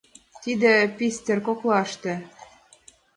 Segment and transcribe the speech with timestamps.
[0.41, 2.13] Тиде пистер коклаште